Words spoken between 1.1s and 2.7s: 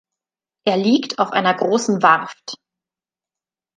auf einer großen Warft.